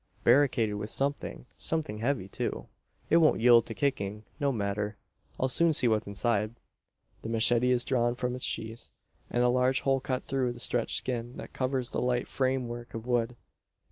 "Barricaded 0.23 0.77
with 0.77 0.89
something 0.89 1.45
something 1.59 1.99
heavy 1.99 2.27
too. 2.27 2.65
It 3.11 3.17
won't 3.17 3.39
yield 3.39 3.67
to 3.67 3.75
kicking. 3.75 4.23
No 4.39 4.51
matter. 4.51 4.97
I'll 5.39 5.47
soon 5.47 5.73
see 5.73 5.87
what's 5.87 6.07
inside." 6.07 6.55
The 7.21 7.29
machete 7.29 7.69
is 7.69 7.85
drawn 7.85 8.15
from 8.15 8.33
its 8.33 8.43
sheath; 8.43 8.89
and 9.29 9.43
a 9.43 9.47
large 9.47 9.81
hole 9.81 9.99
cut 9.99 10.23
through 10.23 10.53
the 10.53 10.59
stretched 10.59 10.97
skin, 10.97 11.37
that 11.37 11.53
covers 11.53 11.91
the 11.91 12.01
light 12.01 12.27
framework 12.27 12.95
of 12.95 13.05
wood. 13.05 13.35